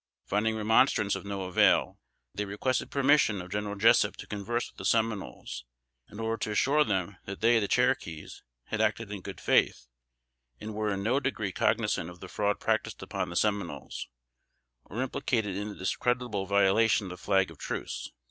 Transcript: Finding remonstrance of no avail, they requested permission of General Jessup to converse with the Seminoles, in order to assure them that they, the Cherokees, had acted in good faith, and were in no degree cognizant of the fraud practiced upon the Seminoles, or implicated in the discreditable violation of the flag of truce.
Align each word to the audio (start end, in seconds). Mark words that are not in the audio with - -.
Finding 0.25 0.55
remonstrance 0.55 1.15
of 1.15 1.25
no 1.25 1.43
avail, 1.43 1.99
they 2.33 2.45
requested 2.45 2.89
permission 2.89 3.39
of 3.39 3.51
General 3.51 3.75
Jessup 3.75 4.15
to 4.15 4.25
converse 4.25 4.71
with 4.71 4.79
the 4.79 4.83
Seminoles, 4.83 5.63
in 6.09 6.19
order 6.19 6.37
to 6.37 6.49
assure 6.49 6.83
them 6.83 7.17
that 7.25 7.39
they, 7.41 7.59
the 7.59 7.67
Cherokees, 7.67 8.41
had 8.63 8.81
acted 8.81 9.11
in 9.11 9.21
good 9.21 9.39
faith, 9.39 9.85
and 10.59 10.73
were 10.73 10.89
in 10.91 11.03
no 11.03 11.19
degree 11.19 11.51
cognizant 11.51 12.09
of 12.09 12.19
the 12.19 12.27
fraud 12.27 12.59
practiced 12.59 13.03
upon 13.03 13.29
the 13.29 13.35
Seminoles, 13.35 14.07
or 14.85 15.03
implicated 15.03 15.55
in 15.55 15.69
the 15.69 15.75
discreditable 15.75 16.47
violation 16.47 17.05
of 17.05 17.09
the 17.11 17.17
flag 17.17 17.51
of 17.51 17.59
truce. 17.59 18.09